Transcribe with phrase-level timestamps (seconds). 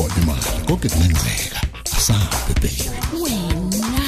[0.00, 1.60] uyibone imali konke kungenzeka
[1.96, 2.90] asabe baby
[3.22, 4.02] wena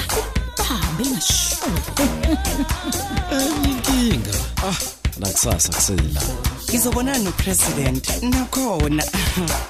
[0.69, 1.57] hambe ngasho
[3.65, 4.39] inkinga
[5.19, 6.23] nakusasa kusela
[6.69, 9.05] ngizobonana nopresident nakhona.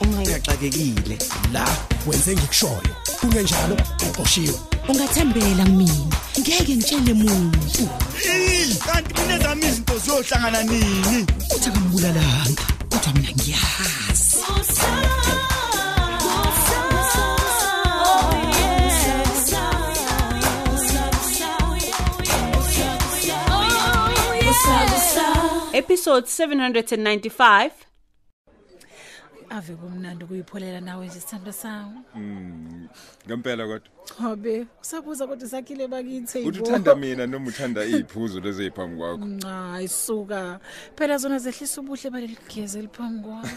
[0.01, 1.19] Ungangaxakekile.
[1.53, 1.67] La
[2.07, 2.93] wenze ngikushoyo.
[3.21, 3.77] Kungenjalo
[4.11, 4.55] uqoshiwe.
[4.89, 6.17] Ungathembela mina.
[6.41, 7.89] Ngeke ngitshele muntu.
[8.87, 11.27] Kanti mina zami izinto ziyohlangana nini?
[11.55, 12.62] Uthi akambulalanga.
[26.03, 27.71] Episode 795
[29.51, 32.01] ave kumnandi ukuyipholela nawe nje sithando sami
[33.27, 33.89] ngempela kodwa.
[34.23, 39.27] Hobe usabuza kodwa sakhile bakithi uthi uthanda mina noma uthanda iphuzo lezi phambi kwakho?
[39.49, 40.61] Hayi suka
[40.97, 43.57] phela zona zehlisa ubuhle baleli geze liphambi kwakho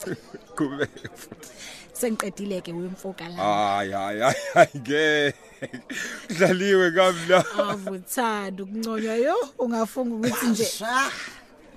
[0.56, 1.50] kubeke futhi.
[1.92, 3.36] Sengiqedile ke wemfoka la.
[3.36, 5.34] Hayi hayi hayi, hayi ke
[6.38, 10.68] dlaliwe kamla avuthanda ukunconywa yo ungafunga ukuthi nje.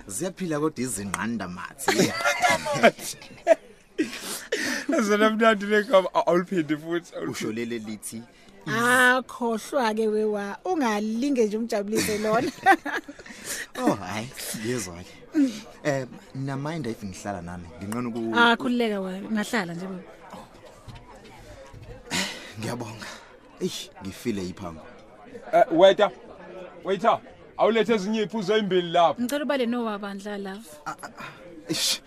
[0.07, 1.91] Ziyaphila kodwa izinqanda mathi.
[5.01, 7.31] Zona mnandi legama awuliphindi futhi awuliphindi.
[7.31, 8.21] usho lele lithi
[8.67, 12.51] akhohlwa ke wewa ungalinge nje umjabulise lona.
[13.79, 15.13] Oh hayi ngiyezwa ke.
[15.83, 20.03] Eh mina mind if ngihlala nami nginqona uku akhululeka wa ngahlala nje baba
[22.59, 23.07] ngiyabonga.
[23.61, 24.81] Eish ngifile iphambo
[25.53, 26.11] Eh, waiter
[26.83, 27.19] waiter.
[27.57, 30.67] Awulethe ezinye iphuzo ezimbili lapha ngicela ubale nowabandla love
[31.69, 32.01] eish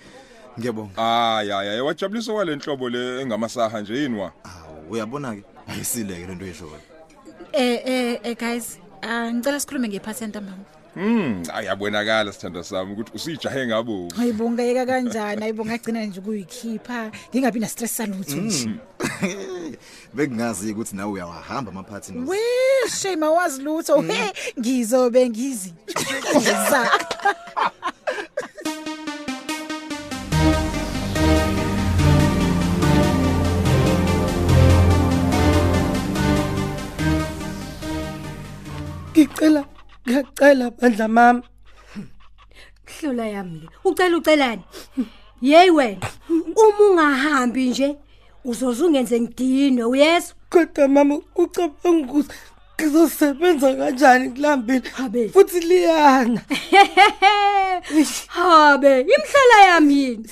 [0.59, 1.03] ngiyabonga.
[1.03, 4.33] Hayi hayi hayi wajabulisa kwalenhlobo le engamasaha nje yini wa?
[4.45, 6.81] Awu uyabona ke ayisileke lento yeshoyo
[7.53, 10.65] eh eh eh guys ah ngicela sikhulume ngephathenta mama
[10.97, 14.09] Hmm, ayabonakala sithanda sami ukuthi usijahe ngabo.
[14.17, 15.41] Hayibongeka kanjani?
[15.41, 18.71] Hayibo ngagcina nje ukuyikhipha ngingabi na stress salutho nje
[20.15, 22.39] bekungazi ukuthi nawe uyawahamba amaphathi no we
[22.89, 25.75] shame awazi lutho he ngizobe ngizi
[26.37, 26.91] Ngeza.
[39.17, 39.65] ngicela
[40.06, 41.43] ngiyacela bandla mama
[42.87, 43.69] Hlola yami le.
[43.84, 44.62] Ucela ucelani?
[45.41, 46.06] Hey wena.
[46.28, 47.97] Uma ungahambi nje
[48.51, 50.34] uzoze ungenze ngidinwe uyezwa?
[50.51, 52.34] kodwa mama ucabanga ukuthi
[52.77, 55.29] ngizosebenza kanjani kulambini Habe.
[55.29, 56.41] futhi liyana
[58.37, 60.27] Habe, imhlola yami yini?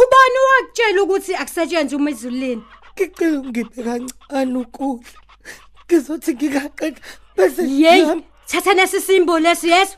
[0.00, 2.62] Ubani wakutshela ukuthi akusetshenzwe uma izulini?
[2.94, 5.18] ngicela ungiphe kancane ukudla
[5.86, 7.00] ngizothi ngikaqeda
[7.36, 8.24] bese Yey, ngihamba.
[8.46, 9.96] thatha nesi simbo lesi yezwa?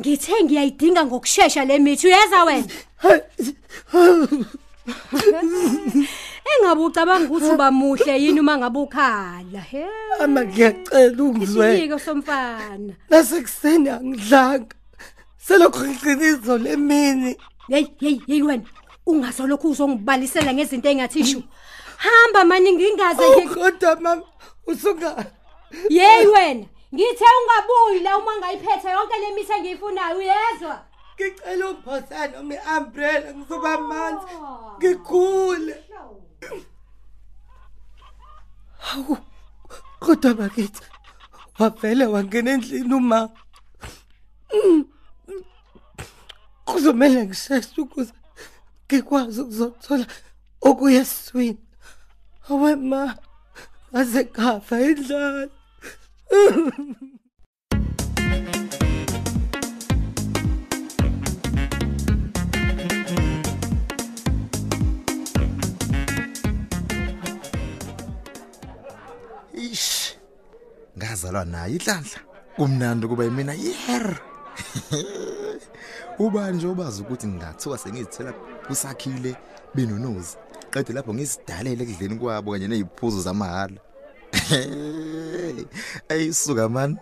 [0.00, 2.66] Ngithe ngiyayidinga ngokusheshsha le mithi uyeza wena?
[6.52, 9.60] Engabe ucabanga ukuthi uba muhle yini uma ngabe ukhala?
[9.70, 9.86] He.
[10.20, 12.94] ama ngiyacela ungizwe Isiyike somfana.
[13.10, 14.74] nasekuseni angidlanga
[15.38, 17.36] selokho ngiqiniso lemini
[17.68, 18.64] Hey hey hey wena
[19.06, 21.42] ungasolokhu uzongibalisela ngezinto engathisho.
[21.96, 24.22] Hamba mani ngingaze ngi kodwa mama
[24.66, 25.26] usunga
[25.88, 30.84] Hey wena ngithe ungabuyi la uma ngayiphethe yonke le mithi engiyifunayo uyezwa?
[31.14, 34.34] Ngicela umphosana noma i-umbrella ngizoba manzi
[34.78, 35.74] ngikhule
[38.86, 39.16] hawu
[40.00, 40.82] kodwa bakithi
[41.58, 43.20] wavele wangena endlini uma
[44.54, 44.84] Mm.
[46.64, 48.12] kuzomele ngisheshe ukuze
[48.84, 50.06] ngikwazi ukuzothola
[50.68, 51.62] okuya eswini
[52.50, 53.02] awe ma.
[53.98, 55.48] Aze kafa indlala
[71.02, 72.20] ngazalwa naye inhlanhla
[72.56, 74.20] kumnandi kuba yimina yer.
[76.18, 78.32] Ubani nje obazi ukuthi ngingathiwa sengizithela
[78.66, 79.36] kusakhile
[79.74, 80.36] benonozi
[80.70, 83.80] qede lapho ngisidalele ekudleni kwabo kanye neziphuzo zamahala
[86.08, 86.98] ayisuka man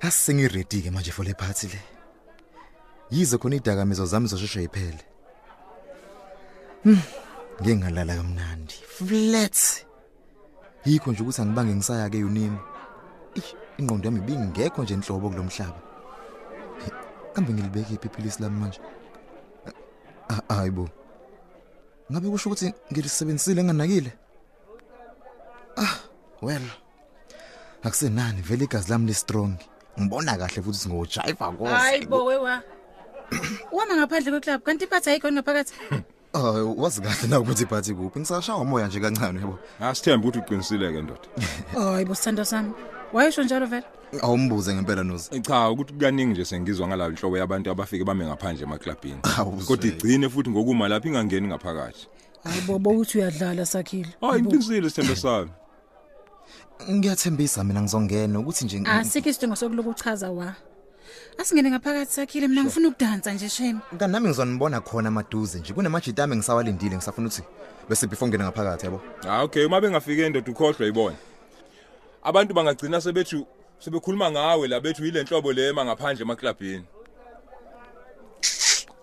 [0.00, 1.80] asengiready ke manje for le party le.
[3.10, 5.04] Yize khona idakamizo zami zosheshe iphele.
[6.84, 7.02] Hmm,
[7.62, 8.76] ngingalala kamnandi.
[8.96, 9.58] Flat.
[10.84, 12.75] Yikho nje ukuthi angibange ngisaya ke unini Ish,
[13.78, 15.80] ingqondo yami ibingekho nje enhlobo kulomhlaba
[17.32, 18.80] kambe ngilibeke iphilisi lami manje?
[20.28, 20.88] Ah, hayibo
[22.10, 24.12] ngabe kusho ukuthi ngilisebenzisile nganakile
[25.76, 25.94] ah
[26.42, 26.66] well
[27.82, 29.54] akusenani vele igazi lami li strong
[30.00, 32.62] ngibona kahle futhi singojiva konke hayibo wewa.
[33.72, 35.74] Wama ngaphandle kweclub kanti iphatha ayikho ngaphakathi.
[36.34, 38.20] Ah, wazi kahle na ukuthi iphathi kuphi.
[38.20, 39.58] Ngisashaya umoya nje kancane yabo.
[39.80, 41.28] Asithemba ukuthi uqinisile ke ndoda.
[41.74, 42.72] hayi bosithando sami.
[43.16, 43.84] Wayesho njalo vele
[44.22, 45.40] Awumbuze ngempela nozi.
[45.40, 49.18] Cha ukuthi kukaningi nje sengizwa ngalalo hlobo yabantu abafike bame ngaphandle emaklabhini.
[49.38, 49.66] Awuzwe.
[49.66, 52.06] Kodwa igcine futhi ngokuma lapha ingangeni ngaphakathi.
[52.44, 55.50] hayi bobo uthi uyadlala sakhile Hayi iqinisile sithembe sami.
[56.90, 60.54] Ngiyathembisa mina ngizongena ukuthi nje ngi- asikho isidingo sokuloku uchaza wa
[61.38, 66.24] asingene ngaphakathi sakhile mina ngifuna ukudansa nje shame kanti nami ngizonibona khona maduze nje kunamajita
[66.24, 67.42] ami ngisawalindile ngisafuna ukuthi
[67.88, 69.00] bese before ngene ngaphakathi yabo.
[69.28, 71.16] Ah okay uma bengafike endoda ukhohlwa yibona.
[72.26, 73.46] Abantu bangagcina sebethu
[73.78, 76.84] sebekhuluma ngawe la bethu yile nhlobo lema ngaphandle emaklabhini.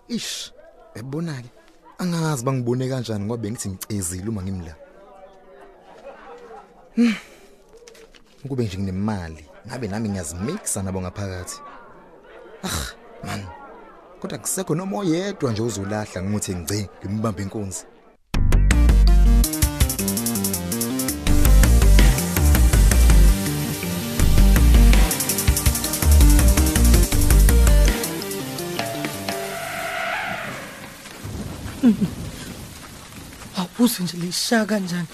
[0.08, 0.52] Ish.
[0.94, 1.50] Ebona ke.
[1.98, 4.74] Angazi bangibone kanjani ngoba bengithi ngicezile uma ngimla.
[6.96, 7.14] Hmm.
[8.48, 11.60] Kube nje nginemali, ngabe nami ngiyazimixa nabo ngaphakathi.
[12.64, 12.92] Ah,
[13.24, 13.46] man.
[14.20, 17.86] Kodwa kusekho noma oyedwa nje uzolahla ngimuthi ngci ngimbambe inkunzi.
[33.84, 35.08] Awubuze nje lishaya kanjani?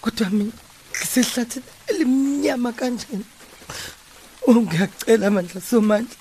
[0.00, 0.52] Kodwa mina
[0.92, 3.24] ngisehlathini elimnyama kanjani?
[4.46, 6.16] Ungiyacela mandla somandla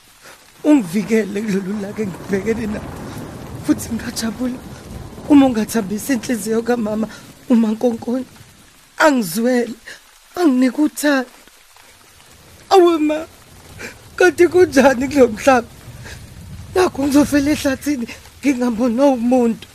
[0.63, 2.89] ungivikele kulolu laka engibhekene nalo.
[3.65, 4.59] Futhi ngingajabula
[5.29, 7.07] uma ungathambisa inhliziyo kamama
[7.49, 8.25] uma nkonkoni.
[8.97, 9.75] Angizwele
[10.35, 11.29] anginike uthando
[12.69, 13.27] awe ma
[14.15, 15.67] kanti kunjani kulo mhlaba?
[16.75, 18.07] Nakho ngizofela ehlathini
[18.39, 19.67] ngingambona umuntu.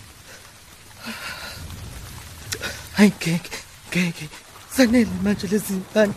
[3.03, 3.51] Hayi ngeke
[3.91, 4.29] ngeke
[4.77, 6.15] sanele manje lezi mpande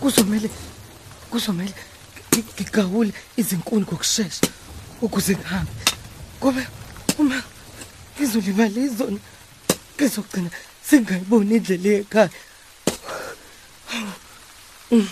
[0.00, 0.50] kuzomele
[2.30, 4.46] ngi- ngigawule izinkuni ngokushesha
[5.00, 5.72] ukuze ngihambe
[6.38, 6.62] ngoba
[7.18, 7.38] uma
[8.16, 9.18] ngizolimala izona
[9.96, 10.50] ngizogcina
[10.88, 12.30] singayiboni indlela ekhaya.
[14.90, 15.08] Mm.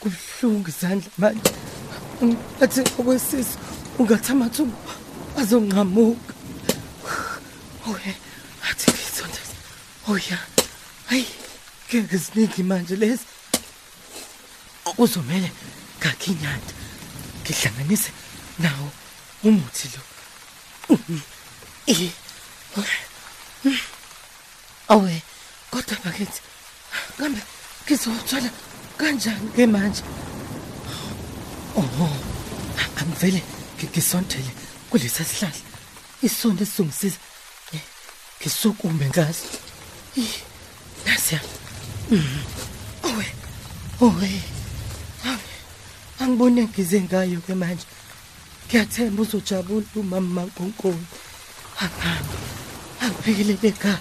[0.00, 1.52] kubuhlungu izandla manje
[2.62, 3.56] athi okwesiso
[3.98, 4.76] ungathi amathuba
[5.40, 6.32] azonqamuka
[7.90, 8.12] oye
[8.68, 9.54] athi ngizondeza
[10.08, 10.38] oya
[11.08, 11.26] hayi
[11.88, 13.24] ngeke ziningi manje lezi
[14.96, 15.50] kuzomele
[16.00, 16.72] ngakhe inyanda
[17.42, 18.10] ngihlanganise
[18.58, 18.88] nawo
[19.44, 20.02] umuthi lo
[20.88, 21.20] Mm.
[21.86, 22.10] Eh.
[23.64, 23.78] Mm.
[24.88, 25.22] awe
[25.70, 26.40] kodwa bakithi
[27.18, 27.40] kambe
[27.84, 28.50] ngizowuthola
[28.96, 30.02] kanjani ke manje
[31.76, 32.08] oho
[33.00, 33.42] angivele
[33.76, 34.50] ngi- ngisondele
[34.90, 35.60] kulesa sihlahla
[36.22, 37.22] isonto esizongisiza Eh,
[38.40, 39.46] ngisukume ngaso
[40.16, 40.34] Ih,
[41.06, 41.40] nasiya
[42.10, 42.40] Mhm.
[43.08, 43.26] owe
[44.00, 44.30] owe.
[46.20, 47.86] Angibone ngize ngayo ke manje.
[48.66, 51.06] Ngiyathemba uzojabula umama mankonkoni
[51.82, 52.34] angihambe
[53.02, 54.00] angiphikelele ekhaya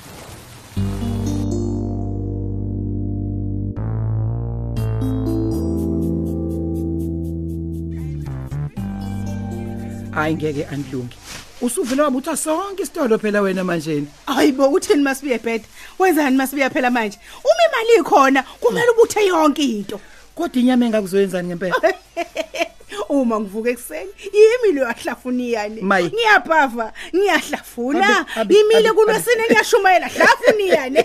[10.16, 11.18] hayi ngeke andilungi
[11.62, 15.66] usuvele wabutha sonke isitolo phela wena manjeni hayibo uthini masibiye bheda
[16.00, 17.18] wenzani masibiya phela manje?
[17.44, 20.00] Uma imali ikhona kumele ubuthe yonke into.
[20.36, 21.76] Kodwa inyama engakuzoyenzani ngempela.
[23.10, 25.82] uma ngivuka ekuseni yimi lo yahlafuna iyane.
[25.82, 26.08] Mayi.
[26.14, 28.08] ngiyabhava ngiyahlafuna.
[28.20, 31.02] Abi- abi- yimile abi- kulwesine ngiyashumayela hlafuna iyane.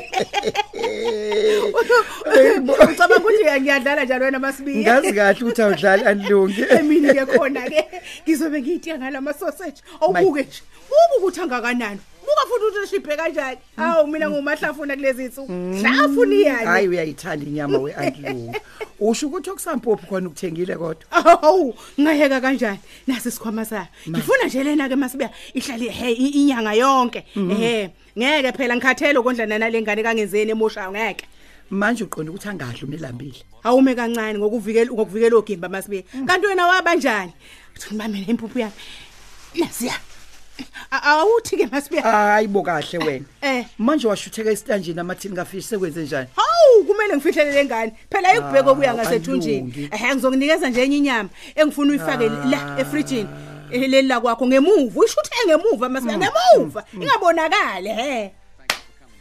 [2.93, 4.83] Ucabanga ukuthi ngiyadlala njalo wena masibiya.
[4.83, 7.81] Ngazi kahle ukuthi awudlali andilungi emini ke khona ke
[8.27, 12.01] ngizobe ngiyitiya ngala sausage awubuke nje buka ukuthi angakanani.
[12.23, 18.61] Buka futhi shiphe kanjani hawu mina ngumahlafuna kulezi insuku hlafuna iyane hayi uyayithanda inyama we-andilungi
[19.01, 22.79] usho ukuthi okusampophi khona ukuthengile kodwa Awu, ngayeka kanjani?
[23.07, 23.87] Nasi isikhwama sayo.
[24.09, 27.25] Ngifuna nje lena ke masibuya ihlale he inyanga yonke.
[27.37, 31.27] Ehhe, ngeke phela ngikhathele ukondlana nalengane kangenzeni emoshayo ngeke.
[31.71, 36.03] manje uqonda ukuthi angadli umelambile Awume kancane ngokuvikela ngokuvikela ogimba masibuya.
[36.27, 37.33] Kanti wena wabanjani?
[37.77, 38.73] Uthi mama impuphu yami.
[39.55, 40.12] Nasiya.
[40.91, 42.03] A- Awuthi ke masibuya.
[42.03, 43.65] hayi bo kahle wena Eh.
[43.79, 47.93] manje washutheka esitanjini amathini kafishi sekwenze njani Hawu kumele ngifihlele lengane.
[48.11, 49.57] Phela ikubheka okuya Ah, ngasethunjini.
[49.59, 49.89] alungi.
[49.93, 53.29] Ehhe ngizokunikeza nje enye inyama engifuna uyifake la efrijini.
[53.73, 55.01] Eh leli la kwakho ngemuva.
[55.01, 56.85] Uyishuthe ngemuva masibuya ngemuva.
[56.95, 58.31] Ingabonakala he.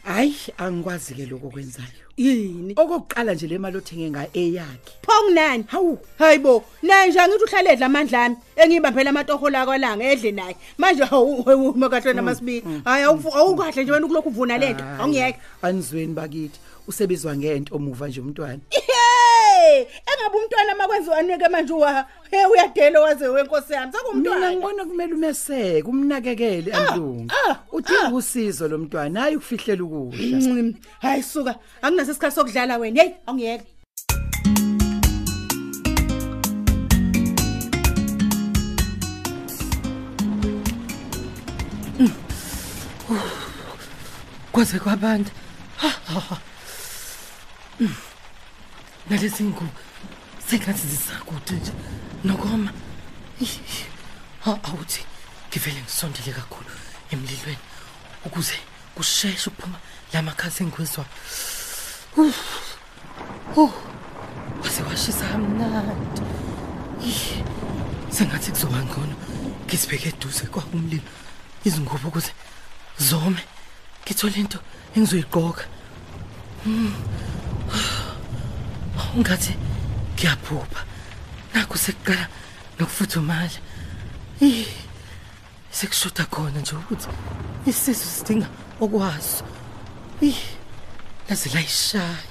[0.04, 2.74] hayi angikwazi ke lokho okwenzayo Yini?
[2.76, 5.64] okokuqala nje le mali othenge ngayo eyakhe Phongnani?
[5.68, 8.36] hawu Hayibo, naye nje angithi uhlale edla amandla ami.
[8.56, 10.56] Engibambela amatoho la kwalanga edle naye.
[10.78, 11.40] Manje hawu
[11.70, 12.62] uma kahle namasibi.
[12.84, 14.84] Hayi awufu- awukahle nje wena kulokhu uvuna lento.
[14.84, 15.38] Awungiyeke.
[15.62, 18.58] anizweni bakithi usebizwa ngento omuva nje umntwana
[19.62, 19.86] Hey!
[20.10, 24.52] Ungabe umntwana makwenziwani ke manje uwa he uyadela waze wenkosi yami mina sekumntwana.
[24.52, 31.22] ngibona kumele umeseke umnakekele andlungu ah, udinga usizo lo mntwana hayi ukufihlela ukudla Mm, Hayi
[31.22, 33.02] suka akunaso isikhathi sokudlala wena.
[33.02, 33.66] Hey awungiyeke.
[44.52, 45.30] kwaze kwabanda
[45.76, 46.36] Ha, ha, ha.
[49.06, 49.10] Mm.
[49.10, 49.70] nalezi ngubo
[50.48, 51.72] sengathi zisakude nje.
[52.24, 52.72] Nokoma.
[53.40, 53.58] Ih,
[54.44, 55.04] ha awuthi
[55.50, 56.70] ngivele ngisondele kakhulu
[57.10, 57.58] emlilweni
[58.26, 58.54] ukuze
[58.94, 59.78] kusheshe ukuphuma
[60.12, 61.04] lamakhasi engizwa
[63.56, 63.72] Oh
[64.62, 66.22] wase washisa kamnandi.
[67.04, 67.42] Ih,
[68.10, 69.14] sengathi kuzoba ngcono
[69.66, 71.02] ngisibeke eduze kwakumlilo
[71.64, 72.32] izingubo ukuze
[72.98, 73.42] zome.
[74.04, 74.58] Ngithole into
[74.96, 75.64] engizoyiqoka
[76.66, 76.94] Mm.
[79.16, 79.54] Ungathi
[80.14, 80.80] ngiyaphupha
[81.54, 82.26] nakho sekuqala
[82.78, 83.58] nokufuthumala
[84.40, 84.66] Ih,
[85.70, 87.08] sekushoda khona nje ukuthi
[87.66, 88.48] isisu sidinga
[88.80, 89.44] okwaso
[90.20, 90.42] Ih,
[91.28, 92.24] laze layishaya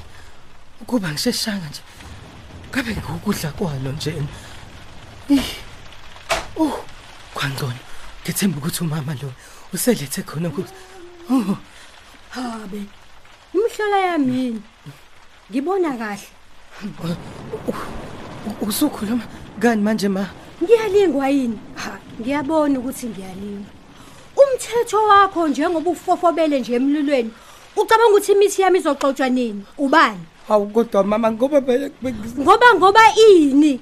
[0.82, 1.82] ukuba ngisheshanga nje
[2.72, 4.12] kabe ngokudla kwalo nje
[5.30, 5.50] Ih,
[6.58, 6.86] oh
[7.34, 7.82] kwangcono
[8.24, 9.34] ngithemba ukuthi umama lo
[9.74, 10.74] uselethe khona ukuthi
[11.30, 11.58] oh
[12.32, 12.86] Habe.
[13.54, 14.62] Imhlola yami?
[15.52, 16.28] Ngibona kahle.
[18.62, 19.24] Usukhuluma
[19.60, 20.26] kani manje ma
[20.64, 21.58] Ngiyalingwa yini?
[21.76, 23.72] Ha, ngiyabona ukuthi ngiyalingwa.
[24.38, 27.32] Umthetho wakho njengoba ufofobele nje emlilweni.
[27.76, 29.66] Ucabanga ukuthi imithi yami izoxoxwa nini?
[29.78, 30.20] Ubani?
[30.48, 31.90] hawu kodwa mama ngoba phela
[32.40, 33.80] Ngoba ngoba ini?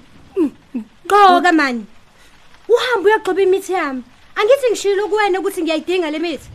[1.08, 1.86] Qoka mani.
[2.70, 4.03] Uhamba uyagxiba imithi yami.
[4.36, 6.50] Angithi ngishilo kuwena ukuthi ngiyayidinga le mithi.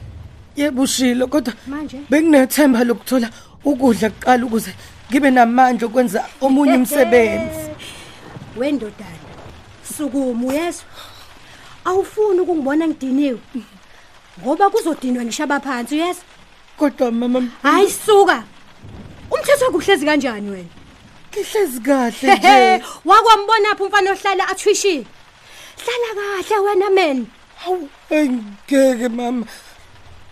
[0.57, 3.29] yebo ushilo kodwa Manje benginethemba lokuthola
[3.65, 4.73] ukudla kuqala ukuze
[5.15, 7.71] ngibe namandla okwenza omunye umsebenzi
[8.59, 9.31] wendodana.
[9.97, 10.87] Sukuma uyezwa.
[11.85, 13.39] Awufuni ukungibona ngidiniwe.
[14.41, 16.25] Ngoba kuzodinwa ngishaba phansi uyezwa.
[16.79, 18.43] kodwa mama Hayi suka.
[19.31, 20.69] Umthetho kuhlezi kanjani wena?
[21.31, 22.85] Kihlezi kahle Hehe, nje.
[23.05, 25.07] wakwambona apha umfana ohlala athwishile.
[25.85, 27.27] Hlala kahle wena man.
[27.57, 29.47] Hawu, ngeke mama.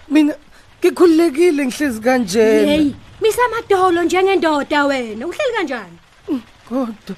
[0.08, 0.34] Mina
[0.80, 2.72] ngikhululekile ngihlezi kanjena.
[2.72, 2.92] Hey,
[3.22, 5.26] misa amadolo njengendoda wena.
[5.26, 5.98] Uhleli kanjani?
[6.68, 7.16] Kodwa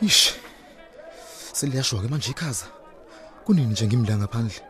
[0.00, 0.34] Ish.
[1.52, 2.66] Seliyashwa ke manje ikhaza.
[3.44, 4.60] Kunini nje ngimla ngaphandle.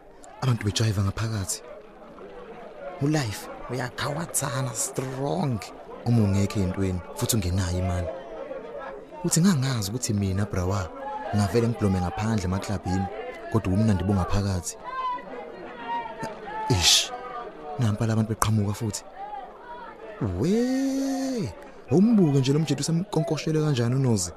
[0.41, 1.63] Abantu bejiva ngaphakathi.
[3.03, 5.61] Ulife uyakhawathana strong.
[6.05, 8.09] Uma ungekho entweni futhi ungenayo imali.
[9.25, 10.98] Uthi ngangazi ukuthi mina brawa
[11.37, 13.07] ngavele ngiblome ngaphandle emaklabhini
[13.53, 14.77] kodwa umnandi bongaphakathi.
[16.71, 17.13] Ish.
[17.79, 19.03] Nampa labantu beqhamuka futhi.
[20.39, 21.53] We!
[21.91, 24.33] Umbuke nje lo mjedu semkonkoshele kanjani unozi.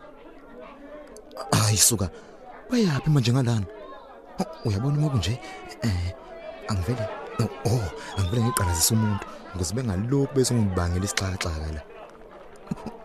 [1.52, 2.10] Hayi suka.
[2.70, 3.66] Bayapi manje ngalana?
[4.66, 5.40] Uyabona uma kunje
[5.84, 6.14] eh
[6.70, 7.08] angivele
[7.66, 7.84] oh
[8.18, 11.82] angivele ngiqalazisa umuntu ukuze bengalokhu bese ngibangela isixaxaxa la.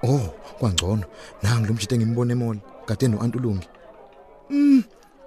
[0.03, 1.05] Oh kwangcono
[1.43, 3.69] nangi lo mjito engimbone emall kade no Antulungi.
[4.51, 4.83] Mm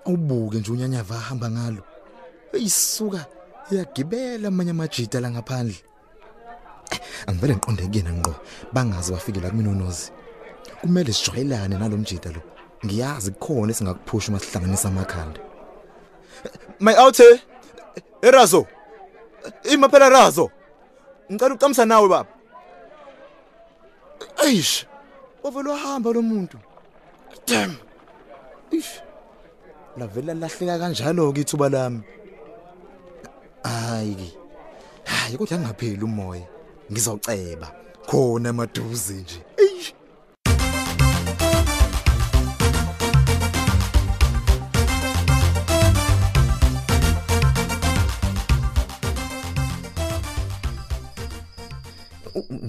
[0.06, 1.84] awubuke nje unyanyava ahamba ngalo.
[2.54, 3.26] Eyisuka
[3.72, 5.76] iyagibela amanye amajita la ngaphandle.
[6.92, 8.36] Eh, Angivele ngiqonde kuyena ngqo
[8.74, 10.12] bangazi bafike la kumina unozi.
[10.82, 12.42] Kumele sijwayelane nalomjita lo.
[12.86, 15.40] Ngiyazi kukhona esingakuphusha uma sihlanganisa amakhanda.
[16.80, 17.20] My out
[18.22, 18.68] Erazo.
[19.72, 20.50] Ima phela Razo.
[21.32, 22.30] Ngicela uqamisa nawe baba.
[24.44, 24.86] Eish.
[25.44, 26.58] Ovelo hamba lo muntu.
[27.46, 27.78] Damn.
[28.72, 29.02] Ish.
[29.98, 32.02] Lavela lahleka kanjalo ke ithuba lami.
[33.64, 34.34] Hayi.
[35.06, 36.48] Hayi kodwa ngingapheli umoya.
[36.92, 37.68] Ngizoceba
[38.08, 39.40] khona emaduze nje.
[39.58, 39.94] Eish.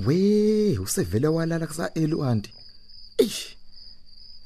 [0.07, 2.51] we usevele walala kusa elu anti
[3.19, 3.57] eish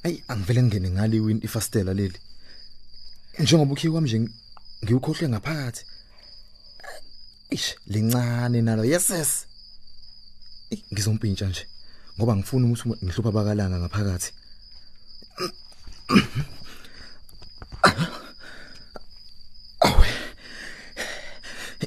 [0.03, 2.19] ay angivele ngene ngale win ifastela leli
[3.39, 4.19] njengoba ukhiye kwami nje
[4.83, 5.83] ngiwukhohle ngaphakathi.
[7.51, 8.83] Eish lincane nalo.
[8.85, 9.45] Yeses
[10.71, 11.67] Eh, ngizompintsha nje
[12.17, 14.31] ngoba ngifuna ukuthi ngihlupha bakalanga ngaphakathi.
[19.79, 20.07] Awe.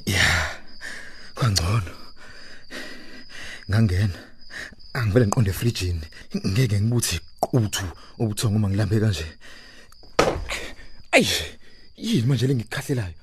[0.07, 0.27] Ya
[1.35, 1.93] kwangcono.
[3.71, 4.19] Ngangena.
[4.93, 6.07] Angivele ngiqonde efrijini.
[6.47, 7.87] Ngeke ngibuthi quthu
[8.19, 9.27] ubuthongo uma ngilambe kanje.
[11.19, 11.27] Ayi
[11.97, 13.15] yini manje lengikhahlelayo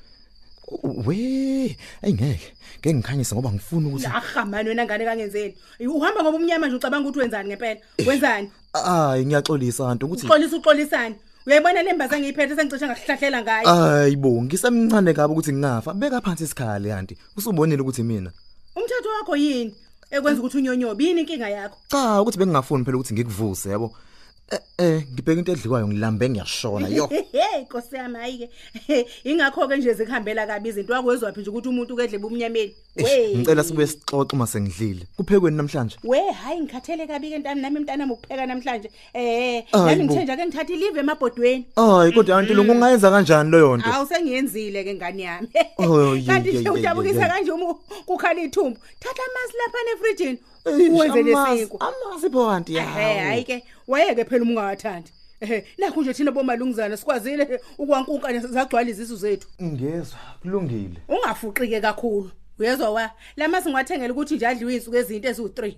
[1.05, 5.55] we ayingeke ngeke ngikhanyise ngoba ngifuna ukuthi Ahamani wena ngane kangenzeni.
[5.79, 7.79] Uhamba ngoba umnyama nje ucabanga ukuthi wenzani ngempela?
[8.07, 8.51] Wenzani?
[8.73, 11.15] hayi ngiyaxolisa antu ukuthi Uxolisa uxolisana.
[11.47, 13.67] Uyayibona le mbaza ngiyiphethe sengicishe ngahlahlela ngayo.
[13.67, 18.31] hayibo ngisemncane kabi ukuthi ngingafa beka phansi isikhali kanti usubonile ukuthi mina
[18.75, 19.75] Umthetho wakho yini?
[20.11, 21.77] Ekwenza ukuthi unyonyobe yini inkinga yakho?
[21.87, 23.95] cha ukuthi bengingafuni phela ukuthi ngikuvuse yabo
[24.51, 28.37] eh eh ngibheka into edlikwayo ngilambe ngiyashona yo Hey Nkosi yami hayi
[28.87, 29.05] ke.
[29.29, 32.75] Ingakho ke nje zikhambela kabi izinto wakwezwaphi nje ukuthi umuntu kedle bumnyameni.
[32.95, 33.35] We.
[33.37, 38.11] ngicela sibuye sixoxe uma sengidlile kuphekweni namhlanje We hayi ngikhathele kabi ke ntami nami mntanami
[38.11, 38.89] ukupheka namhlanje.
[39.13, 40.13] Eh Hayi nami bo.
[40.13, 41.65] ngithenja ke ngithatha ilive emabhodweni.
[41.75, 45.47] hayi kodwa anti lo kungayenza kanjani leyo nto Awu sengiyenzile ke ngani yami.
[45.77, 47.73] Oh, ye- Kanti ye- nje ye- ujabukisa ye- kanje uma
[48.05, 48.77] kukhala ithumbu.
[48.99, 50.39] Thatha amasi lapha nefrijini.
[50.65, 51.77] Eish, Uwenze amasi- lesinku.
[51.83, 55.11] amasi bo anti Eh yawo hayi ke wayeke phela uma ungathandi.
[55.41, 59.47] Eh nakho nje thina bomalungizana sikwazile ukwankunkanya zagcwala izisu zethu.
[59.63, 62.31] ngezwe kulungile Ungafuqike kakhulu.
[62.59, 65.75] Uyezwa wa lama singathengela ukuthi nje adliwe insuku ezinto eziwu3.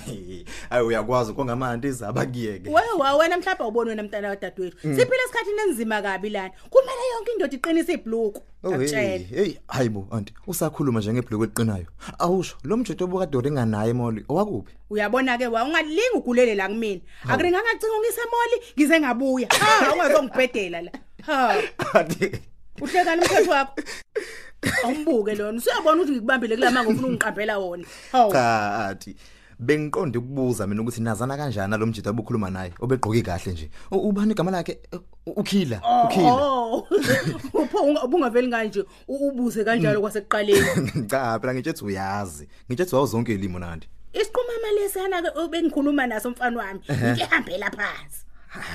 [0.70, 4.76] hayi uyakwazi kongamanti izaba kuyeke Wewe wena mhlawumbe awuboni wena mntana kadadewethu.
[4.84, 4.96] Mm.
[4.96, 6.50] Siphila esikhathini enzima kabi lana.
[6.70, 8.42] Kumele yonke indoda iqinise ibhluku.
[8.64, 9.24] Oh hey Akutshela.
[9.24, 11.86] hey hayibo anti usakhuluma nje ngebhloko eliqinayo
[12.18, 17.00] awusho lo mjeto obukade nganaye emoli owakuphi Uyabona ke wa ungalingi ugulele la kumina.
[17.28, 19.48] Akuringanga cinga ngise moli ngize ngabuya.
[19.48, 20.90] Ha ungazongibhedela la.
[21.26, 21.56] Ha
[22.82, 23.74] uhlekani umthetho wakho.
[24.84, 25.58] Awumbuke lona.
[25.58, 27.84] Usuyabona ukuthi ngikubambile kulamanga ufuna ungiqaphela wona.
[28.12, 28.32] Hawu.
[28.32, 29.16] cha athi
[29.58, 34.32] bengiqonde ukubuza mina ukuthi nazana kanjani nalo mjeto obukhuluma naye obegqoki kahle nje U- ubani
[34.32, 34.78] igama lakhe
[35.26, 36.86] U- ukhila ukhila Oh.
[37.54, 41.06] Upho ubungaveli kanje u- ubuze kanjalo kwasekuqaleni.
[41.10, 46.58] cha phela ngitshethi uyazi ngitshethi wawo zonke ilimo nandi Isiqhumama lesana ke bengikhuluma naso mfana
[46.58, 46.80] wami.
[46.88, 47.12] Ehhe.
[47.12, 48.24] Ngihambela phansi.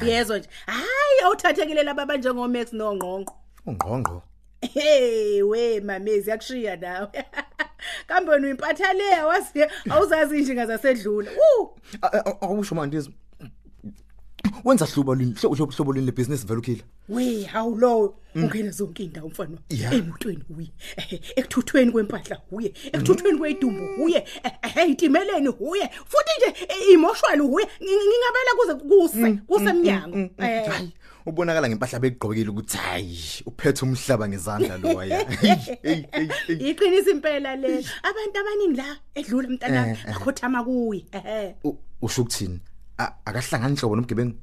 [0.06, 0.50] Yezwa nje.
[0.66, 3.34] Hayi awuthathekile laba abanjengo Max noNgqongqo.
[3.66, 4.22] ungqongqo
[4.62, 7.08] Hey we mamezi yakushiya nawe.
[8.08, 11.32] Kambe wena uyimpatha le awazi awuzazi injinga zasedlula.
[11.32, 11.70] Uh
[12.42, 13.12] awusho manje izi-
[14.64, 19.04] wenza hlubo lini hlobo hlobo hlobo lini lebusiness vele ukhila we how low ungena zonke
[19.04, 19.58] indawo mfana.
[19.70, 19.94] Yeah.
[19.94, 20.72] emotweni uye.
[20.98, 22.74] Eh, ekuthuthweni kwempahla uye.
[22.94, 24.26] Ekuthuthweni kwedumbu uye.
[24.76, 25.90] Eyitimeleni uye.
[26.06, 27.66] Futhi nje eh, emotional uye.
[27.66, 30.18] Ngi- ngingabela kuze kuse kusemnyango.
[30.18, 30.94] eh hayi.
[31.26, 36.70] Ubonakala ngempahla begqokile ukuthi hayi uphethe umhlaba ngezandla lo waya Hey, hey, hey, hey.
[36.70, 37.86] iqinisa impela le.
[38.04, 40.16] Abantu abaningi la edlula mntana Eh, eh.
[40.16, 41.56] akhothama kuyi ehe.
[41.64, 42.60] U- usho ukuthini?
[42.98, 44.36] A- akahlangani hlobo nomgebengu?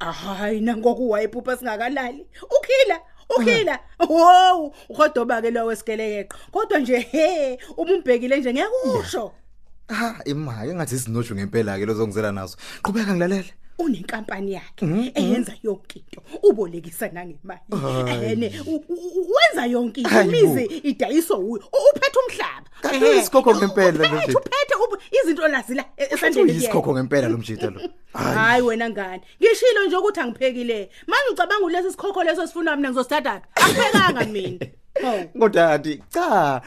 [0.00, 2.26] Hayi nangoku wayephupha singakalali.
[2.56, 2.98] Ukhila
[3.36, 3.78] ukhila.
[4.08, 9.32] Wo uhodoba ke lo wesikeleyeqa kodwa nje he uma umbhekile nje ngeke usho
[9.88, 12.56] ha imali engathi izinojo ngempela ke lozongizela nazo.
[12.82, 13.54] Qhubeka ngilalele.
[13.78, 17.60] Unenkampani yakhe Mhm, eyenza yonke into ubolekisa nangemali
[18.06, 18.32] Hayi.
[18.32, 20.36] ene u- u- wenza yonke into Hayi bo.
[20.36, 23.10] imizi idayiso uyo U- uphethe umhlaba Kanti Ehhe.
[23.14, 24.32] uyisikhokho ngempela lo Uphethe, nje.
[24.38, 27.80] uphethe ubu- izinto lazila e- esandleni uyisikhokho ngempela lo mjita lo
[28.12, 33.42] hayi wena ngani ngishilo nje ukuthi angiphekile manje ucabanga ulesi sikhokho leso sifuna mina ngizosithatha
[33.54, 34.66] angiphekanga mina
[35.02, 35.28] Hawu.
[35.38, 36.62] kodwa ati cha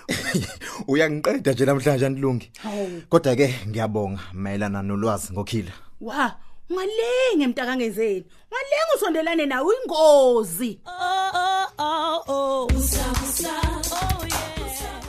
[0.88, 3.02] uyangiqeda nje namhlanje antilungi Hawu.
[3.10, 6.36] kodwa ke ngiyabonga mayelana nolwazi ngokhila wa
[6.70, 10.80] ungalenge mntakangenzeni ungalenge usondelane nawe ingozi.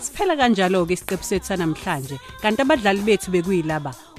[0.01, 2.17] Siphela kanjalo ke isiqephu sethu sanamhlanje.
[2.43, 4.10] Kanti abadlali bethu bekuyilaba.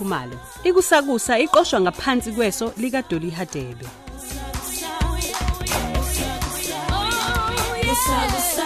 [0.00, 0.36] Khumalo.
[0.64, 3.86] Ikusakusa iqoshwa ngaphansi kweso lika Dolly Hadebe.
[7.92, 8.59] Usakusa